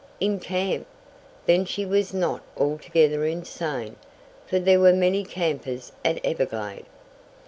In 0.19 0.39
camp! 0.39 0.87
Then 1.45 1.63
she 1.63 1.85
was 1.85 2.11
not 2.11 2.41
altogether 2.57 3.23
insane, 3.23 3.97
for 4.47 4.57
there 4.57 4.79
were 4.79 4.93
many 4.93 5.23
campers 5.23 5.91
at 6.03 6.19
Everglade. 6.25 6.87